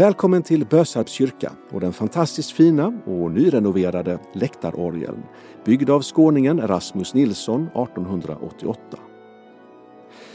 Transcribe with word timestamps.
Välkommen 0.00 0.42
till 0.42 0.66
Bösarps 0.66 1.12
kyrka 1.12 1.52
och 1.70 1.80
den 1.80 1.92
fantastiskt 1.92 2.50
fina 2.50 2.86
och 3.06 3.30
nyrenoverade 3.30 4.18
läktarorgeln 4.34 5.22
byggd 5.64 5.90
av 5.90 6.02
skåningen 6.02 6.68
Rasmus 6.68 7.14
Nilsson 7.14 7.62
1888. 7.62 8.80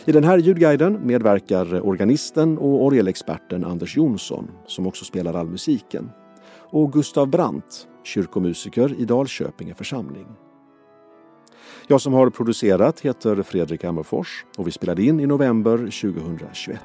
I 0.06 0.12
den 0.12 0.24
här 0.24 0.38
ljudguiden 0.38 1.08
medverkar 1.08 1.88
organisten 1.88 2.58
och 2.58 2.86
orgelexperten 2.86 3.66
Anders 3.66 3.98
Jonsson 3.98 4.52
som 4.68 4.88
också 4.88 5.06
spelar 5.06 5.34
all 5.34 5.50
musiken 5.50 6.12
och 6.50 6.94
Gustav 6.94 7.28
Brandt, 7.28 7.88
kyrkomusiker 8.04 8.96
i 9.00 9.06
Dalköpinge 9.06 9.74
församling. 9.74 10.28
Jag 11.88 12.02
som 12.02 12.14
har 12.14 12.30
producerat 12.30 13.00
heter 13.00 13.42
Fredrik 13.42 13.84
Ammerfors 13.84 14.46
och 14.58 14.68
vi 14.68 14.72
spelade 14.72 15.04
in 15.04 15.20
i 15.20 15.26
november 15.26 15.78
2021. 15.78 16.80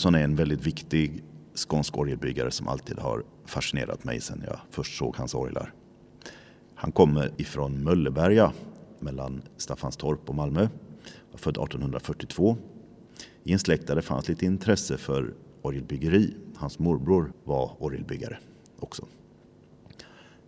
Nilsson 0.00 0.14
är 0.14 0.24
en 0.24 0.36
väldigt 0.36 0.66
viktig 0.66 1.22
skånsk 1.54 1.98
orgelbyggare 1.98 2.50
som 2.50 2.68
alltid 2.68 2.98
har 2.98 3.24
fascinerat 3.44 4.04
mig 4.04 4.20
sedan 4.20 4.42
jag 4.46 4.58
först 4.70 4.98
såg 4.98 5.16
hans 5.16 5.34
orglar. 5.34 5.72
Han 6.74 6.92
kommer 6.92 7.32
ifrån 7.36 7.84
Mölleberga 7.84 8.52
mellan 8.98 9.42
Staffanstorp 9.56 10.28
och 10.28 10.34
Malmö. 10.34 10.68
Var 11.30 11.38
född 11.38 11.56
1842. 11.56 12.56
I 13.44 13.52
en 13.52 13.58
släkt 13.58 13.86
där 13.86 13.96
det 13.96 14.02
fanns 14.02 14.28
lite 14.28 14.46
intresse 14.46 14.96
för 14.96 15.34
orgelbyggeri. 15.62 16.34
Hans 16.56 16.78
morbror 16.78 17.32
var 17.44 17.76
orgelbyggare 17.78 18.38
också. 18.78 19.06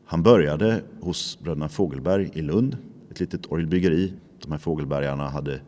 Han 0.05 0.23
började 0.23 0.83
hos 1.01 1.39
bröderna 1.41 1.69
Fogelberg 1.69 2.31
i 2.35 2.43
Lund, 2.43 2.77
ett 3.11 3.21
litet 3.21 3.47
orgelbyggeri. 3.47 4.13
De 4.43 4.53
här 4.53 4.59
Fogelbergarna 4.59 5.29
hade 5.29 5.61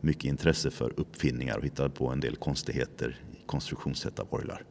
mycket 0.00 0.24
intresse 0.24 0.70
för 0.70 1.00
uppfinningar 1.00 1.58
och 1.58 1.64
hittade 1.64 1.90
på 1.90 2.08
en 2.08 2.20
del 2.20 2.36
konstigheter 2.36 3.16
i 3.32 3.46
konstruktionssätt 3.46 4.18
av 4.18 4.26
orglar. 4.30 4.64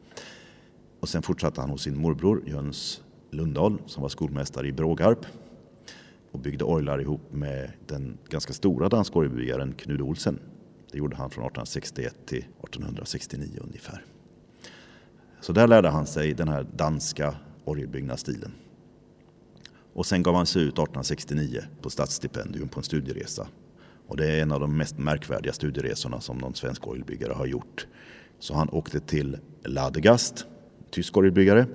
Och 1.00 1.08
sen 1.08 1.22
fortsatte 1.22 1.60
han 1.60 1.70
hos 1.70 1.82
sin 1.82 1.98
morbror 1.98 2.42
Jöns 2.46 3.02
Lundahl 3.30 3.82
som 3.86 4.02
var 4.02 4.08
skolmästare 4.08 4.68
i 4.68 4.72
Brågarp 4.72 5.26
och 6.32 6.40
byggde 6.40 6.64
orglar 6.64 7.00
ihop 7.00 7.32
med 7.32 7.72
den 7.86 8.18
ganska 8.28 8.52
stora 8.52 8.88
danska 8.88 9.18
orgelbyggaren 9.18 9.74
Knud 9.74 10.00
Olsen. 10.00 10.38
Det 10.92 10.98
gjorde 10.98 11.16
han 11.16 11.30
från 11.30 11.44
1861 11.44 12.16
till 12.26 12.38
1869 12.38 13.60
ungefär. 13.60 14.04
Så 15.40 15.52
där 15.52 15.66
lärde 15.66 15.88
han 15.88 16.06
sig 16.06 16.34
den 16.34 16.48
här 16.48 16.66
danska 16.76 17.34
orgelbyggnadsstilen. 17.64 18.52
Och 19.92 20.06
sen 20.06 20.22
gav 20.22 20.34
han 20.34 20.46
sig 20.46 20.62
ut 20.62 20.72
1869 20.72 21.62
på 21.82 21.90
statsstipendium 21.90 22.68
på 22.68 22.80
en 22.80 22.84
studieresa 22.84 23.48
och 24.10 24.16
det 24.16 24.26
är 24.26 24.42
en 24.42 24.52
av 24.52 24.60
de 24.60 24.76
mest 24.76 24.98
märkvärdiga 24.98 25.52
studieresorna 25.52 26.20
som 26.20 26.38
någon 26.38 26.54
svensk 26.54 26.86
orgelbyggare 26.86 27.32
har 27.32 27.46
gjort. 27.46 27.86
Så 28.38 28.54
han 28.54 28.68
åkte 28.68 29.00
till 29.00 29.38
Ladegast, 29.64 30.46
tysk 30.90 31.16
orgelbyggare, 31.16 31.66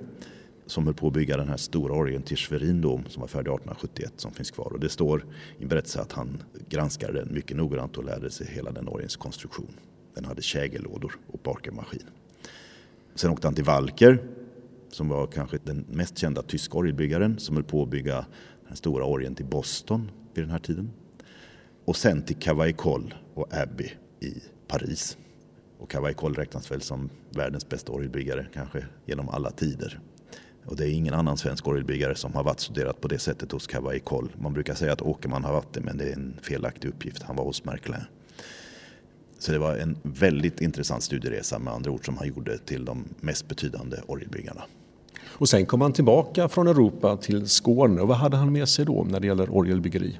som 0.66 0.84
höll 0.84 0.94
på 0.94 1.06
att 1.06 1.12
bygga 1.12 1.36
den 1.36 1.48
här 1.48 1.56
stora 1.56 1.94
orgeln 1.94 2.22
till 2.22 2.36
Schwerin 2.36 2.82
som 2.82 3.20
var 3.20 3.28
färdig 3.28 3.50
1871 3.50 4.12
som 4.16 4.32
finns 4.32 4.50
kvar. 4.50 4.72
Och 4.72 4.80
det 4.80 4.88
står 4.88 5.24
i 5.58 5.62
en 5.62 5.68
berättelse 5.68 6.00
att 6.00 6.12
han 6.12 6.42
granskade 6.68 7.12
den 7.12 7.34
mycket 7.34 7.56
noggrant 7.56 7.96
och 7.96 8.04
lärde 8.04 8.30
sig 8.30 8.46
hela 8.46 8.70
den 8.72 8.88
orgelns 8.88 9.16
konstruktion. 9.16 9.72
Den 10.14 10.24
hade 10.24 10.42
kägellådor 10.42 11.18
och 11.26 11.42
parkermaskin. 11.42 12.06
Sen 13.14 13.30
åkte 13.30 13.46
han 13.46 13.54
till 13.54 13.64
Walker 13.64 14.18
som 14.90 15.08
var 15.08 15.26
kanske 15.26 15.58
den 15.64 15.84
mest 15.88 16.18
kända 16.18 16.42
tyska 16.42 16.78
orgelbyggaren 16.78 17.38
som 17.38 17.56
höll 17.56 17.64
på 17.64 17.82
att 17.82 17.88
bygga 17.88 18.26
den 18.68 18.76
stora 18.76 19.04
orgeln 19.04 19.34
till 19.34 19.46
Boston 19.46 20.10
vid 20.34 20.44
den 20.44 20.50
här 20.50 20.58
tiden 20.58 20.90
och 21.86 21.96
sen 21.96 22.22
till 22.22 22.36
Cavaicol 22.36 23.14
och 23.34 23.54
Abbey 23.54 23.90
i 24.20 24.32
Paris. 24.68 25.16
Och 25.78 25.90
Cavaicol 25.90 26.34
räknas 26.34 26.70
väl 26.70 26.80
som 26.80 27.10
världens 27.30 27.68
bästa 27.68 27.92
orgelbyggare 27.92 28.46
kanske 28.54 28.84
genom 29.04 29.28
alla 29.28 29.50
tider. 29.50 30.00
Och 30.64 30.76
det 30.76 30.88
är 30.88 30.90
ingen 30.90 31.14
annan 31.14 31.36
svensk 31.36 31.68
orgelbyggare 31.68 32.14
som 32.14 32.34
har 32.34 32.44
varit 32.44 32.60
studerat 32.60 33.00
på 33.00 33.08
det 33.08 33.18
sättet 33.18 33.52
hos 33.52 33.66
Cavaicol. 33.66 34.32
Man 34.38 34.52
brukar 34.52 34.74
säga 34.74 34.92
att 34.92 35.02
Åkerman 35.02 35.44
har 35.44 35.52
varit 35.52 35.72
det 35.72 35.80
men 35.80 35.96
det 35.96 36.04
är 36.04 36.12
en 36.12 36.38
felaktig 36.42 36.88
uppgift. 36.88 37.22
Han 37.22 37.36
var 37.36 37.44
hos 37.44 37.64
Merklin. 37.64 38.00
Så 39.38 39.52
det 39.52 39.58
var 39.58 39.76
en 39.76 39.96
väldigt 40.02 40.60
intressant 40.60 41.02
studieresa 41.02 41.58
med 41.58 41.74
andra 41.74 41.90
ord 41.90 42.06
som 42.06 42.16
han 42.16 42.28
gjorde 42.28 42.58
till 42.58 42.84
de 42.84 43.04
mest 43.20 43.48
betydande 43.48 43.96
orgelbyggarna. 44.06 44.62
Och 45.26 45.48
sen 45.48 45.66
kom 45.66 45.80
han 45.80 45.92
tillbaka 45.92 46.48
från 46.48 46.68
Europa 46.68 47.16
till 47.16 47.48
Skåne 47.48 48.00
och 48.00 48.08
vad 48.08 48.16
hade 48.16 48.36
han 48.36 48.52
med 48.52 48.68
sig 48.68 48.84
då 48.84 49.06
när 49.10 49.20
det 49.20 49.26
gäller 49.26 49.56
orgelbyggeri? 49.56 50.18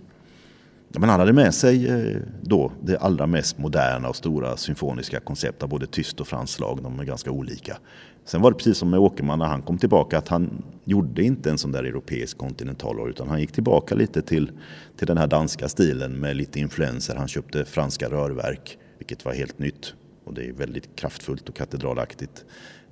Men 1.01 1.09
han 1.09 1.21
hade 1.21 1.33
med 1.33 1.55
sig 1.55 1.89
eh, 1.89 2.21
då 2.43 2.73
det 2.83 2.99
allra 2.99 3.27
mest 3.27 3.59
moderna 3.59 4.09
och 4.09 4.17
stora 4.17 4.57
symfoniska 4.57 5.21
koncept 5.21 5.63
av 5.63 5.69
både 5.69 5.87
tyst 5.87 6.21
och 6.21 6.29
franskt 6.29 6.57
slag. 6.57 6.83
De 6.83 7.01
är 7.01 7.05
ganska 7.05 7.31
olika. 7.31 7.77
Sen 8.25 8.43
var 8.43 8.51
det 8.51 8.57
precis 8.57 8.79
som 8.79 8.91
med 8.91 9.01
Åkerman 9.01 9.39
när 9.39 9.47
han 9.47 9.63
kom 9.63 9.79
tillbaka 9.79 10.19
att 10.19 10.29
han 10.29 10.63
gjorde 10.85 11.23
inte 11.23 11.51
en 11.51 11.59
sån 11.59 11.73
där 11.73 11.85
europeisk 11.85 12.39
kontinentalorgel 12.39 13.11
utan 13.11 13.29
han 13.29 13.41
gick 13.41 13.53
tillbaka 13.53 13.95
lite 13.95 14.23
till, 14.23 14.53
till 14.97 15.07
den 15.07 15.19
här 15.19 15.27
danska 15.27 15.69
stilen 15.69 16.13
med 16.13 16.37
lite 16.37 16.61
influenser. 16.61 17.17
Han 17.17 17.29
köpte 17.29 17.65
franska 17.65 18.11
rörverk 18.11 18.79
vilket 18.99 19.25
var 19.25 19.33
helt 19.33 19.59
nytt 19.59 19.95
och 20.25 20.35
det 20.35 20.49
är 20.49 20.53
väldigt 20.53 20.97
kraftfullt 20.97 21.49
och 21.49 21.57
katedralaktigt. 21.57 22.45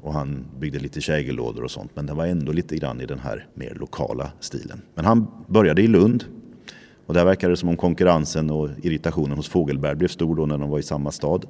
Och 0.03 0.12
han 0.12 0.45
byggde 0.59 0.79
lite 0.79 1.01
kägellådor 1.01 1.65
och 1.65 1.71
sånt 1.71 1.91
men 1.95 2.06
det 2.06 2.15
var 2.15 2.27
ändå 2.27 2.53
lite 2.53 2.77
grann 2.77 3.01
i 3.01 3.06
den 3.06 3.19
här 3.19 3.47
mer 3.55 3.75
lokala 3.75 4.33
stilen. 4.41 4.83
Men 4.95 5.05
han 5.05 5.27
började 5.49 5.83
i 5.83 5.87
Lund 5.87 6.25
och 7.06 7.15
där 7.15 7.25
verkar 7.25 7.51
det 7.51 7.56
som 7.56 7.69
om 7.69 7.77
konkurrensen 7.77 8.51
och 8.51 8.69
irritationen 8.83 9.37
hos 9.37 9.49
Fogelberg 9.49 9.97
blev 9.97 10.09
stor 10.09 10.37
då 10.37 10.47
när 10.47 10.59
de 10.59 10.71
var 10.71 10.79
i 10.79 10.83
samma 10.83 11.11
stad. 11.11 11.47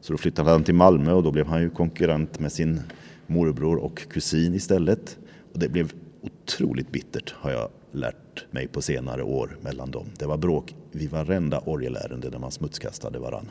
Så 0.00 0.12
då 0.12 0.18
flyttade 0.18 0.50
han 0.50 0.64
till 0.64 0.74
Malmö 0.74 1.12
och 1.12 1.22
då 1.22 1.30
blev 1.30 1.46
han 1.46 1.62
ju 1.62 1.70
konkurrent 1.70 2.38
med 2.38 2.52
sin 2.52 2.80
morbror 3.26 3.76
och 3.76 4.08
kusin 4.08 4.54
istället. 4.54 5.18
Och 5.52 5.58
det 5.58 5.68
blev 5.68 5.92
otroligt 6.22 6.92
bittert 6.92 7.34
har 7.36 7.50
jag 7.50 7.68
lärt 7.92 8.46
mig 8.50 8.68
på 8.68 8.82
senare 8.82 9.22
år 9.22 9.56
mellan 9.60 9.90
dem. 9.90 10.06
Det 10.18 10.26
var 10.26 10.36
bråk 10.36 10.74
vid 10.92 11.10
varenda 11.10 11.58
orgelärende 11.58 12.30
där 12.30 12.38
man 12.38 12.50
smutskastade 12.50 13.18
varann. 13.18 13.50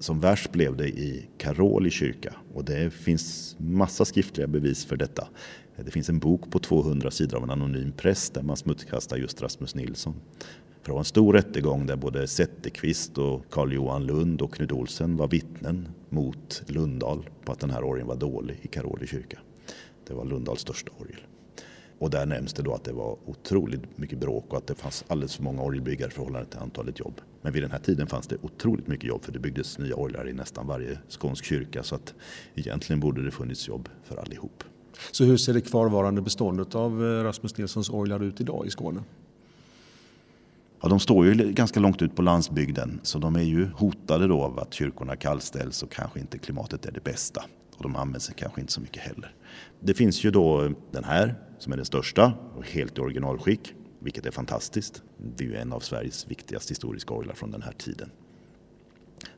Som 0.00 0.20
värst 0.20 0.52
blev 0.52 0.76
det 0.76 0.88
i 0.88 1.28
Karoli 1.38 1.90
kyrka 1.90 2.34
och 2.54 2.64
det 2.64 2.90
finns 2.90 3.56
massa 3.58 4.04
skriftliga 4.04 4.46
bevis 4.46 4.84
för 4.84 4.96
detta. 4.96 5.28
Det 5.76 5.90
finns 5.90 6.08
en 6.08 6.18
bok 6.18 6.50
på 6.50 6.58
200 6.58 7.10
sidor 7.10 7.36
av 7.36 7.42
en 7.42 7.50
anonym 7.50 7.92
präst 7.92 8.34
där 8.34 8.42
man 8.42 8.56
smutskastar 8.56 9.16
just 9.16 9.42
Rasmus 9.42 9.74
Nilsson. 9.74 10.14
För 10.82 10.86
det 10.86 10.92
var 10.92 10.98
en 10.98 11.04
stor 11.04 11.32
rättegång 11.32 11.86
där 11.86 11.96
både 11.96 12.26
Zetterqvist 12.26 13.18
och 13.18 13.44
Carl 13.50 13.72
Johan 13.72 14.06
Lund 14.06 14.42
och 14.42 14.54
Knud 14.54 14.72
Olsen 14.72 15.16
var 15.16 15.28
vittnen 15.28 15.88
mot 16.08 16.62
Lundahl 16.66 17.28
på 17.44 17.52
att 17.52 17.60
den 17.60 17.70
här 17.70 17.84
orgeln 17.84 18.08
var 18.08 18.16
dålig 18.16 18.58
i 18.62 18.68
Karoli 18.68 19.06
kyrka. 19.06 19.38
Det 20.06 20.14
var 20.14 20.24
Lundahls 20.24 20.60
största 20.60 20.92
orgel. 20.98 21.20
Och 21.98 22.10
där 22.10 22.26
nämns 22.26 22.52
det 22.52 22.62
då 22.62 22.74
att 22.74 22.84
det 22.84 22.92
var 22.92 23.18
otroligt 23.26 23.98
mycket 23.98 24.18
bråk 24.18 24.44
och 24.48 24.58
att 24.58 24.66
det 24.66 24.74
fanns 24.74 25.04
alldeles 25.08 25.36
för 25.36 25.42
många 25.42 25.62
orgelbyggare 25.62 26.10
i 26.10 26.12
förhållande 26.12 26.50
till 26.50 26.58
antalet 26.58 26.98
jobb. 26.98 27.20
Men 27.42 27.52
vid 27.52 27.62
den 27.62 27.70
här 27.70 27.78
tiden 27.78 28.06
fanns 28.06 28.26
det 28.26 28.36
otroligt 28.42 28.86
mycket 28.86 29.08
jobb 29.08 29.24
för 29.24 29.32
det 29.32 29.38
byggdes 29.38 29.78
nya 29.78 29.94
orglar 29.94 30.28
i 30.28 30.32
nästan 30.32 30.66
varje 30.66 30.98
skånsk 31.08 31.44
kyrka 31.44 31.82
så 31.82 31.94
att 31.94 32.14
egentligen 32.54 33.00
borde 33.00 33.24
det 33.24 33.30
funnits 33.30 33.68
jobb 33.68 33.88
för 34.04 34.16
allihop. 34.16 34.64
Så 35.10 35.24
hur 35.24 35.36
ser 35.36 35.54
det 35.54 35.60
kvarvarande 35.60 36.22
beståndet 36.22 36.74
av 36.74 37.04
eh, 37.04 37.24
Rasmus 37.24 37.58
Nilssons 37.58 37.90
orglar 37.90 38.22
ut 38.22 38.40
idag 38.40 38.66
i 38.66 38.70
Skåne? 38.70 39.02
Ja, 40.82 40.88
de 40.88 41.00
står 41.00 41.26
ju 41.26 41.52
ganska 41.52 41.80
långt 41.80 42.02
ut 42.02 42.16
på 42.16 42.22
landsbygden 42.22 43.00
så 43.02 43.18
de 43.18 43.36
är 43.36 43.42
ju 43.42 43.68
hotade 43.74 44.26
då 44.26 44.42
av 44.42 44.58
att 44.58 44.74
kyrkorna 44.74 45.16
kallställs 45.16 45.82
och 45.82 45.92
kanske 45.92 46.20
inte 46.20 46.38
klimatet 46.38 46.86
är 46.86 46.92
det 46.92 47.04
bästa. 47.04 47.44
Och 47.76 47.82
de 47.82 47.96
används 47.96 48.30
kanske 48.36 48.60
inte 48.60 48.72
så 48.72 48.80
mycket 48.80 49.02
heller. 49.02 49.34
Det 49.80 49.94
finns 49.94 50.24
ju 50.24 50.30
då 50.30 50.72
den 50.90 51.04
här 51.04 51.34
som 51.58 51.72
är 51.72 51.76
den 51.76 51.86
största 51.86 52.32
och 52.56 52.66
helt 52.66 52.98
i 52.98 53.00
originalskick, 53.00 53.74
vilket 54.00 54.26
är 54.26 54.30
fantastiskt. 54.30 55.02
Det 55.36 55.44
är 55.44 55.48
ju 55.48 55.56
en 55.56 55.72
av 55.72 55.80
Sveriges 55.80 56.30
viktigaste 56.30 56.70
historiska 56.70 57.14
orglar 57.14 57.34
från 57.34 57.50
den 57.50 57.62
här 57.62 57.72
tiden. 57.72 58.10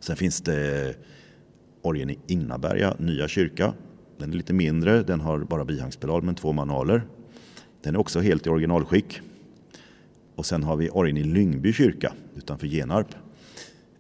Sen 0.00 0.17
finns 0.17 0.41
det 0.41 0.94
orgeln 1.82 2.11
i 2.11 2.19
Innaberga 2.26 2.97
nya 2.99 3.29
kyrka. 3.29 3.75
Den 4.19 4.32
är 4.32 4.37
lite 4.37 4.53
mindre, 4.53 5.03
den 5.03 5.20
har 5.20 5.38
bara 5.38 5.64
bihangspedal 5.64 6.23
men 6.23 6.35
två 6.35 6.53
manualer. 6.53 7.03
Den 7.82 7.94
är 7.94 7.99
också 7.99 8.20
helt 8.20 8.47
i 8.47 8.50
originalskick. 8.50 9.20
Och 10.35 10.47
sen 10.47 10.62
har 10.62 10.76
vi 10.76 10.91
orgeln 10.91 11.17
i 11.17 11.25
Lyngby 11.25 11.73
kyrka 11.73 12.12
utanför 12.37 12.67
Genarp. 12.67 13.09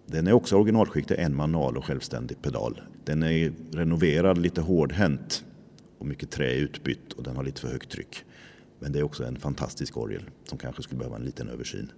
Den 0.06 0.26
är 0.26 0.32
också 0.32 0.56
originalskick, 0.56 1.08
det 1.08 1.14
är 1.14 1.24
en 1.24 1.36
manual 1.36 1.76
och 1.76 1.84
självständig 1.84 2.42
pedal. 2.42 2.80
Den 3.04 3.22
är 3.22 3.52
renoverad, 3.72 4.38
lite 4.38 4.60
hårdhänt 4.60 5.44
och 5.98 6.06
mycket 6.06 6.30
trä 6.30 6.46
är 6.46 6.56
utbytt 6.56 7.12
och 7.12 7.22
den 7.22 7.36
har 7.36 7.44
lite 7.44 7.60
för 7.60 7.68
högt 7.68 7.90
tryck. 7.90 8.24
Men 8.82 8.92
det 8.92 8.98
är 8.98 9.02
också 9.02 9.24
en 9.24 9.36
fantastisk 9.36 9.96
orgel 9.96 10.22
som 10.44 10.58
kanske 10.58 10.82
skulle 10.82 10.98
behöva 10.98 11.16
en 11.16 11.24
liten 11.24 11.48
översyn. 11.48 11.92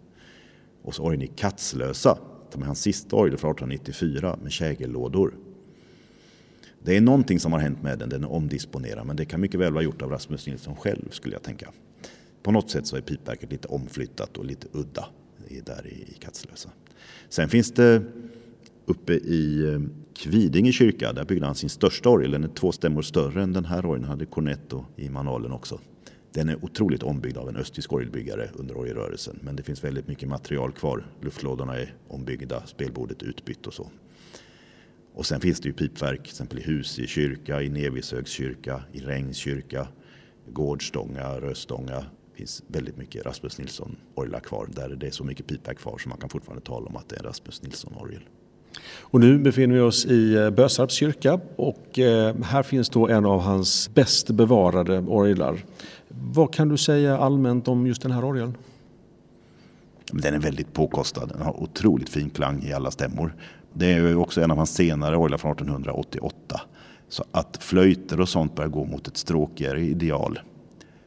Och 0.83 0.95
så 0.95 1.03
orgeln 1.03 1.23
i 1.23 1.27
Katslösa, 1.27 2.19
som 2.51 2.63
är 2.63 2.67
hans 2.67 2.81
sista 2.83 3.17
orgel 3.17 3.39
från 3.39 3.51
1894 3.51 4.39
med 4.43 4.53
kägellådor. 4.53 5.35
Det 6.83 6.97
är 6.97 7.01
någonting 7.01 7.41
som 7.41 7.53
har 7.53 7.61
hänt 7.61 7.83
med 7.83 7.99
den, 7.99 8.09
den 8.09 8.25
är 8.25 8.33
omdisponerad 8.33 9.07
men 9.07 9.17
det 9.17 9.25
kan 9.25 9.41
mycket 9.41 9.61
väl 9.61 9.73
vara 9.73 9.85
gjort 9.85 10.03
av 10.03 10.11
Rasmus 10.11 10.47
Nilsson 10.47 10.77
själv 10.77 11.11
skulle 11.11 11.35
jag 11.35 11.43
tänka. 11.43 11.71
På 12.43 12.51
något 12.51 12.71
sätt 12.71 12.87
så 12.87 12.97
är 12.97 13.01
pipverket 13.01 13.53
lite 13.53 13.69
omflyttat 13.69 14.37
och 14.37 14.45
lite 14.45 14.67
udda 14.73 15.07
där 15.65 15.87
i 15.87 16.17
Katslösa. 16.21 16.71
Sen 17.29 17.49
finns 17.49 17.73
det 17.73 18.03
uppe 18.87 19.13
i 19.13 19.73
eh, 19.73 19.81
Kvidinge 20.15 20.73
kyrka, 20.73 21.13
där 21.13 21.25
byggde 21.25 21.47
han 21.47 21.55
sin 21.55 21.71
största 21.71 22.09
orgel. 22.09 22.31
Den 22.31 22.45
är 22.45 22.49
två 22.49 22.73
stämmor 22.73 23.03
större 23.03 23.43
än 23.43 23.53
den 23.53 23.65
här 23.65 23.87
orgeln, 23.87 24.05
hade 24.05 24.27
cornetto 24.27 24.85
i 24.97 25.09
manualen 25.09 25.53
också. 25.53 25.81
Den 26.35 26.49
är 26.49 26.65
otroligt 26.65 27.03
ombyggd 27.03 27.37
av 27.37 27.49
en 27.49 27.57
östtysk 27.57 27.93
orgelbyggare 27.93 28.51
under 28.55 28.77
orgelrörelsen. 28.77 29.39
Men 29.43 29.57
det 29.57 29.63
finns 29.63 29.85
väldigt 29.85 30.09
mycket 30.09 30.29
material 30.29 30.73
kvar. 30.73 31.07
Luftlådorna 31.21 31.77
är 31.77 31.95
ombyggda, 32.09 32.67
spelbordet 32.67 33.23
utbytt 33.23 33.67
och 33.67 33.75
så. 33.75 33.91
Och 35.15 35.27
sen 35.27 35.41
finns 35.41 35.61
det 35.61 35.69
ju 35.69 35.75
pipverk, 35.75 36.23
till 36.23 36.31
exempel 36.31 36.59
i 36.59 36.63
Husie 36.63 37.07
kyrka, 37.07 37.63
i 37.63 37.69
Nevishögs 37.69 38.31
kyrka, 38.31 38.83
i 38.93 39.01
Rängs 39.01 39.37
kyrka, 39.37 39.89
Gårdstånga, 40.49 41.41
Röstånga. 41.41 42.01
Det 42.01 42.37
finns 42.37 42.63
väldigt 42.67 42.97
mycket 42.97 43.27
Rasmus 43.27 43.59
Nilsson-orglar 43.59 44.41
kvar. 44.41 44.69
Där 44.73 44.89
det 44.89 45.07
är 45.07 45.11
så 45.11 45.25
mycket 45.25 45.47
pipverk 45.47 45.79
kvar 45.79 45.99
så 45.99 46.09
man 46.09 46.19
kan 46.19 46.29
fortfarande 46.29 46.65
tala 46.65 46.87
om 46.87 46.97
att 46.97 47.09
det 47.09 47.17
är 47.17 47.21
en 47.21 47.27
Rasmus 47.27 47.63
Nilsson-orgel. 47.63 48.23
Och 49.01 49.21
nu 49.21 49.39
befinner 49.39 49.75
vi 49.75 49.81
oss 49.81 50.07
i 50.07 50.35
eh, 50.35 50.51
Bösarps 50.51 50.95
kyrka 50.95 51.41
och 51.57 51.99
eh, 51.99 52.35
här 52.45 52.63
finns 52.63 52.89
då 52.89 53.09
en 53.09 53.27
av 53.27 53.41
hans 53.41 53.91
bäst 53.95 54.31
bevarade 54.31 54.99
orglar. 54.99 55.65
Vad 56.09 56.55
kan 56.55 56.69
du 56.69 56.77
säga 56.77 57.19
allmänt 57.19 57.69
om 57.69 57.87
just 57.87 58.03
den 58.03 58.13
här 58.13 58.25
orgeln? 58.25 58.57
Den 60.13 60.35
är 60.35 60.39
väldigt 60.39 60.73
påkostad. 60.73 61.29
Den 61.29 61.43
har 61.43 61.63
otroligt 61.63 62.09
fin 62.09 62.31
klang 62.31 62.63
i 62.63 62.73
alla 62.73 62.91
stämmor. 62.91 63.35
Det 63.73 63.93
är 63.93 64.17
också 64.17 64.43
en 64.43 64.51
av 64.51 64.57
hans 64.57 64.75
senare 64.75 65.17
orglar 65.17 65.39
från 65.39 65.53
1888. 65.53 66.61
Så 67.09 67.25
att 67.33 67.57
flöjter 67.61 68.21
och 68.21 68.29
sånt 68.29 68.55
börjar 68.55 68.71
gå 68.71 68.85
mot 68.85 69.09
ett 69.09 69.17
stråkigare 69.17 69.81
ideal. 69.81 70.41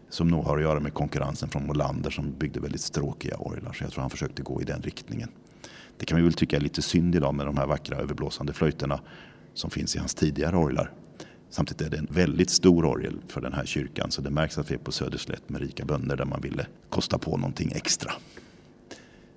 Som 0.10 0.28
nog 0.28 0.44
har 0.44 0.58
att 0.58 0.64
göra 0.64 0.80
med 0.80 0.94
konkurrensen 0.94 1.50
från 1.50 1.68
Molander 1.68 2.10
som 2.10 2.34
byggde 2.40 2.60
väldigt 2.60 2.82
stråkiga 2.82 3.38
orglar. 3.38 3.74
Så 3.74 3.84
jag 3.84 3.92
tror 3.92 4.02
han 4.02 4.10
försökte 4.10 4.42
gå 4.42 4.62
i 4.62 4.66
den 4.66 4.82
riktningen. 4.82 5.30
Det 5.98 6.06
kan 6.06 6.18
vi 6.18 6.24
väl 6.24 6.34
tycka 6.34 6.56
är 6.56 6.62
lite 6.62 6.82
synd 6.82 7.16
idag 7.16 7.36
med 7.36 7.46
de 7.46 7.58
här 7.58 7.68
vackra 7.68 7.98
överblåsande 7.98 8.54
flöjterna 8.54 9.00
som 9.54 9.70
finns 9.70 9.96
i 9.96 10.00
hans 10.00 10.14
tidigare 10.14 10.58
orglar. 10.58 10.92
Samtidigt 11.50 11.82
är 11.82 11.90
det 11.90 11.98
en 11.98 12.08
väldigt 12.12 12.50
stor 12.50 12.86
orgel 12.86 13.18
för 13.28 13.42
den 13.42 13.54
här 13.54 13.66
kyrkan 13.66 14.12
så 14.12 14.22
det 14.22 14.30
märks 14.30 14.58
att 14.58 14.72
vi 14.72 14.76
är 14.76 14.80
på 14.80 14.92
Söderslätt 14.92 15.50
med 15.50 15.62
rika 15.62 15.86
bönder 15.86 16.16
där 16.16 16.26
man 16.26 16.42
ville 16.42 16.66
kosta 16.90 17.18
på 17.18 17.38
någonting 17.38 17.72
extra. 17.76 18.12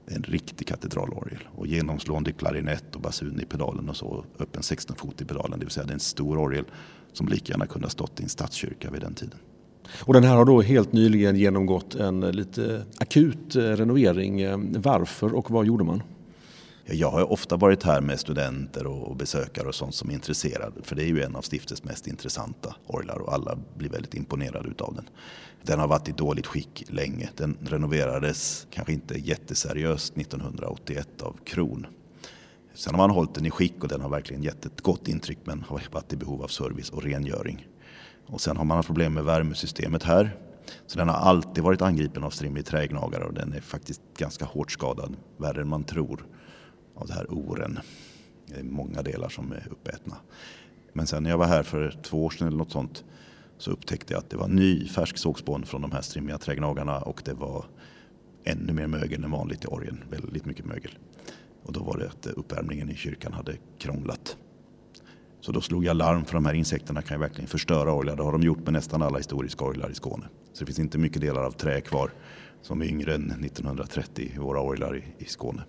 Det 0.06 0.12
är 0.12 0.16
en 0.16 0.22
riktig 0.22 0.66
katedralorgel 0.66 1.48
och 1.54 1.66
genomslående 1.66 2.32
klarinett 2.32 2.94
och 2.94 3.00
basun 3.00 3.40
i 3.40 3.44
pedalen 3.44 3.88
och 3.88 3.96
så 3.96 4.24
öppen 4.38 4.62
16 4.62 4.96
fot 4.96 5.20
i 5.20 5.24
pedalen. 5.24 5.58
Det 5.58 5.64
vill 5.64 5.72
säga 5.72 5.86
det 5.86 5.92
är 5.92 5.94
en 5.94 6.00
stor 6.00 6.38
orgel 6.38 6.64
som 7.12 7.28
lika 7.28 7.52
gärna 7.52 7.66
kunde 7.66 7.86
ha 7.86 7.90
stått 7.90 8.20
i 8.20 8.22
en 8.22 8.28
stadskyrka 8.28 8.90
vid 8.90 9.00
den 9.00 9.14
tiden. 9.14 9.38
Och 10.00 10.14
den 10.14 10.24
här 10.24 10.36
har 10.36 10.44
då 10.44 10.62
helt 10.62 10.92
nyligen 10.92 11.36
genomgått 11.36 11.94
en 11.94 12.20
lite 12.20 12.84
akut 12.98 13.56
eh, 13.56 13.60
renovering. 13.60 14.40
Eh, 14.40 14.58
varför 14.76 15.34
och 15.34 15.50
vad 15.50 15.66
gjorde 15.66 15.84
man? 15.84 16.02
Jag 16.84 17.10
har 17.10 17.32
ofta 17.32 17.56
varit 17.56 17.82
här 17.82 18.00
med 18.00 18.20
studenter 18.20 18.86
och 18.86 19.16
besökare 19.16 19.68
och 19.68 19.74
sånt 19.74 19.94
som 19.94 20.10
är 20.10 20.14
intresserade. 20.14 20.82
För 20.82 20.96
det 20.96 21.02
är 21.02 21.06
ju 21.06 21.22
en 21.22 21.36
av 21.36 21.42
stiftets 21.42 21.84
mest 21.84 22.06
intressanta 22.06 22.74
orglar 22.86 23.18
och 23.18 23.32
alla 23.32 23.58
blir 23.76 23.88
väldigt 23.88 24.14
imponerade 24.14 24.68
utav 24.68 24.94
den. 24.94 25.08
Den 25.62 25.78
har 25.78 25.88
varit 25.88 26.08
i 26.08 26.12
dåligt 26.12 26.46
skick 26.46 26.84
länge. 26.88 27.30
Den 27.36 27.58
renoverades, 27.60 28.66
kanske 28.70 28.92
inte 28.92 29.18
jätteseriöst, 29.18 30.16
1981 30.16 31.22
av 31.22 31.36
Kron. 31.44 31.86
Sen 32.74 32.94
har 32.94 32.98
man 32.98 33.10
hållit 33.10 33.34
den 33.34 33.46
i 33.46 33.50
skick 33.50 33.82
och 33.82 33.88
den 33.88 34.00
har 34.00 34.08
verkligen 34.08 34.42
gett 34.42 34.66
ett 34.66 34.80
gott 34.80 35.08
intryck 35.08 35.38
men 35.44 35.62
har 35.62 35.82
varit 35.92 36.12
i 36.12 36.16
behov 36.16 36.42
av 36.42 36.48
service 36.48 36.90
och 36.90 37.02
rengöring. 37.02 37.66
Och 38.26 38.40
sen 38.40 38.56
har 38.56 38.64
man 38.64 38.76
haft 38.76 38.86
problem 38.86 39.14
med 39.14 39.24
värmesystemet 39.24 40.02
här. 40.02 40.36
Så 40.86 40.98
den 40.98 41.08
har 41.08 41.16
alltid 41.16 41.64
varit 41.64 41.82
angripen 41.82 42.24
av 42.24 42.30
strimlig 42.30 42.66
trägnagare 42.66 43.24
och 43.24 43.34
den 43.34 43.52
är 43.52 43.60
faktiskt 43.60 44.02
ganska 44.18 44.44
hårt 44.44 44.70
skadad, 44.70 45.16
värre 45.36 45.60
än 45.60 45.68
man 45.68 45.84
tror 45.84 46.26
av 47.00 47.06
det 47.06 47.14
här 47.14 47.26
oren. 47.28 47.78
Det 48.46 48.54
är 48.54 48.62
många 48.62 49.02
delar 49.02 49.28
som 49.28 49.52
är 49.52 49.68
uppätna. 49.70 50.16
Men 50.92 51.06
sen 51.06 51.22
när 51.22 51.30
jag 51.30 51.38
var 51.38 51.46
här 51.46 51.62
för 51.62 51.98
två 52.02 52.24
år 52.24 52.30
sedan 52.30 52.46
eller 52.46 52.58
något 52.58 52.72
sånt 52.72 53.04
så 53.58 53.70
upptäckte 53.70 54.12
jag 54.12 54.18
att 54.18 54.30
det 54.30 54.36
var 54.36 54.48
ny 54.48 54.88
färsk 54.88 55.18
sågspån 55.18 55.66
från 55.66 55.82
de 55.82 55.92
här 55.92 56.00
strimmiga 56.00 56.38
trägnagarna 56.38 56.98
och 56.98 57.22
det 57.24 57.34
var 57.34 57.64
ännu 58.44 58.72
mer 58.72 58.86
mögel 58.86 59.24
än 59.24 59.30
vanligt 59.30 59.64
i 59.64 59.66
orgen. 59.66 60.04
Väldigt 60.10 60.44
mycket 60.44 60.64
mögel. 60.64 60.98
Och 61.62 61.72
då 61.72 61.82
var 61.82 61.98
det 61.98 62.06
att 62.06 62.26
uppvärmningen 62.26 62.90
i 62.90 62.94
kyrkan 62.94 63.32
hade 63.32 63.56
krånglat. 63.78 64.36
Så 65.40 65.52
då 65.52 65.60
slog 65.60 65.84
jag 65.84 65.96
larm 65.96 66.24
för 66.24 66.34
de 66.34 66.46
här 66.46 66.54
insekterna 66.54 67.02
kan 67.02 67.16
ju 67.16 67.20
verkligen 67.20 67.48
förstöra 67.48 67.92
orglar. 67.92 68.16
Det 68.16 68.22
har 68.22 68.32
de 68.32 68.42
gjort 68.42 68.64
med 68.64 68.72
nästan 68.72 69.02
alla 69.02 69.18
historiska 69.18 69.64
orglar 69.64 69.90
i 69.90 69.94
Skåne. 69.94 70.24
Så 70.52 70.60
det 70.60 70.66
finns 70.66 70.78
inte 70.78 70.98
mycket 70.98 71.20
delar 71.20 71.42
av 71.42 71.52
trä 71.52 71.80
kvar 71.80 72.10
som 72.62 72.82
är 72.82 72.86
yngre 72.86 73.14
än 73.14 73.30
1930 73.30 74.30
i 74.34 74.38
våra 74.38 74.60
orglar 74.60 74.96
i, 74.96 75.24
i 75.24 75.24
Skåne. 75.24 75.62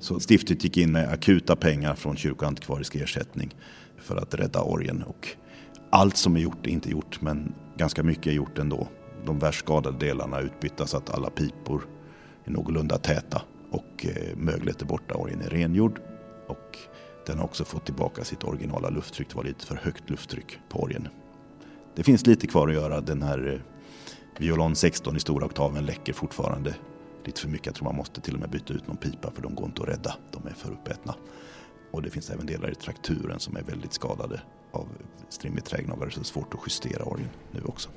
Så 0.00 0.20
stiftet 0.20 0.64
gick 0.64 0.76
in 0.76 0.92
med 0.92 1.12
akuta 1.12 1.56
pengar 1.56 1.94
från 1.94 2.16
kyrkoantikvarisk 2.16 2.94
ersättning 2.94 3.54
för 3.98 4.16
att 4.16 4.34
rädda 4.34 4.62
orgen. 4.62 5.02
Och 5.02 5.28
allt 5.90 6.16
som 6.16 6.36
är 6.36 6.40
gjort 6.40 6.66
är 6.66 6.70
inte 6.70 6.90
gjort, 6.90 7.20
men 7.20 7.54
ganska 7.76 8.02
mycket 8.02 8.26
är 8.26 8.32
gjort 8.32 8.58
ändå. 8.58 8.88
De 9.26 9.38
värst 9.38 9.58
skadade 9.58 9.98
delarna 9.98 10.38
är 10.38 10.42
utbytta 10.42 10.86
så 10.86 10.96
att 10.96 11.10
alla 11.10 11.30
pipor 11.30 11.86
är 12.44 12.50
någorlunda 12.50 12.98
täta 12.98 13.42
och 13.70 14.06
eh, 14.06 14.36
möglet 14.36 14.82
är 14.82 14.86
borta. 14.86 15.14
Orgen 15.14 15.40
är 15.40 15.50
rengjord 15.50 16.00
och 16.46 16.78
den 17.26 17.38
har 17.38 17.44
också 17.44 17.64
fått 17.64 17.84
tillbaka 17.84 18.24
sitt 18.24 18.44
originala 18.44 18.90
lufttryck. 18.90 19.28
Det 19.28 19.36
var 19.36 19.44
lite 19.44 19.66
för 19.66 19.76
högt 19.76 20.10
lufttryck 20.10 20.58
på 20.68 20.82
orgen. 20.82 21.08
Det 21.96 22.02
finns 22.02 22.26
lite 22.26 22.46
kvar 22.46 22.68
att 22.68 22.74
göra. 22.74 23.00
Den 23.00 23.22
här 23.22 23.52
eh, 23.52 23.60
violon 24.38 24.76
16 24.76 25.16
i 25.16 25.20
stora 25.20 25.46
oktaven 25.46 25.86
läcker 25.86 26.12
fortfarande 26.12 26.74
lite 27.26 27.40
för 27.40 27.48
mycket. 27.48 27.66
Jag 27.66 27.74
tror 27.74 27.84
man 27.84 27.96
måste 27.96 28.20
till 28.20 28.34
och 28.34 28.40
med 28.40 28.50
byta 28.50 28.74
ut 28.74 28.86
någon 28.86 28.96
pipa 28.96 29.30
för 29.30 29.42
de 29.42 29.54
går 29.54 29.66
inte 29.66 29.82
att 29.82 29.88
rädda. 29.88 30.16
De 30.32 30.46
är 30.46 30.54
för 30.54 30.72
uppätna. 30.72 31.14
Och 31.92 32.02
det 32.02 32.10
finns 32.10 32.30
även 32.30 32.46
delar 32.46 32.70
i 32.70 32.74
trakturen 32.74 33.40
som 33.40 33.56
är 33.56 33.62
väldigt 33.62 33.92
skadade 33.92 34.40
av 34.72 34.88
strimmigt 35.28 35.66
trägnagare 35.66 36.10
så 36.10 36.20
det 36.20 36.22
är 36.22 36.24
svårt 36.24 36.54
att 36.54 36.60
justera 36.66 37.04
orgeln 37.04 37.30
nu 37.52 37.62
också. 37.64 37.90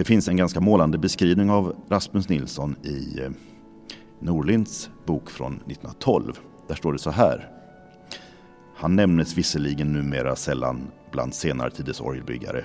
Det 0.00 0.04
finns 0.04 0.28
en 0.28 0.36
ganska 0.36 0.60
målande 0.60 0.98
beskrivning 0.98 1.50
av 1.50 1.76
Rasmus 1.88 2.28
Nilsson 2.28 2.76
i 2.82 3.20
eh, 3.20 3.30
Norlinds 4.20 4.90
bok 5.06 5.30
från 5.30 5.52
1912. 5.52 6.32
Där 6.68 6.74
står 6.74 6.92
det 6.92 6.98
så 6.98 7.10
här. 7.10 7.48
Han 8.76 8.96
nämnes 8.96 9.38
visserligen 9.38 9.92
numera 9.92 10.36
sällan 10.36 10.90
bland 11.12 11.34
senare 11.34 11.70
tiders 11.70 12.00
orgelbyggare 12.00 12.64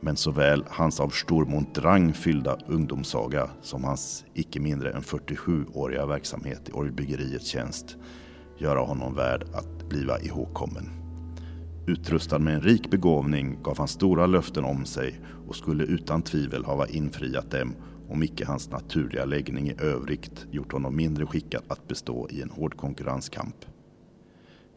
men 0.00 0.16
såväl 0.16 0.64
hans 0.68 1.00
av 1.00 1.08
Stormont 1.08 1.74
drang 1.74 2.12
fyllda 2.12 2.58
ungdomssaga 2.66 3.50
som 3.62 3.84
hans 3.84 4.24
icke 4.34 4.60
mindre 4.60 4.92
än 4.92 5.02
47-åriga 5.02 6.06
verksamhet 6.06 6.68
i 6.68 6.72
orgelbyggeriets 6.72 7.46
tjänst 7.46 7.96
göra 8.58 8.80
honom 8.80 9.14
värd 9.14 9.44
att 9.54 9.88
bliva 9.88 10.20
ihågkommen. 10.20 11.01
Utrustad 11.86 12.38
med 12.38 12.54
en 12.54 12.60
rik 12.60 12.90
begåvning 12.90 13.58
gav 13.62 13.78
han 13.78 13.88
stora 13.88 14.26
löften 14.26 14.64
om 14.64 14.84
sig 14.84 15.20
och 15.48 15.56
skulle 15.56 15.84
utan 15.84 16.22
tvivel 16.22 16.64
hava 16.64 16.86
infriat 16.86 17.50
dem 17.50 17.74
om 18.08 18.22
icke 18.22 18.46
hans 18.46 18.70
naturliga 18.70 19.24
läggning 19.24 19.68
i 19.68 19.74
övrigt 19.78 20.46
gjort 20.50 20.72
honom 20.72 20.96
mindre 20.96 21.26
skickad 21.26 21.62
att 21.68 21.88
bestå 21.88 22.28
i 22.30 22.42
en 22.42 22.50
hård 22.50 22.76
konkurrenskamp. 22.76 23.54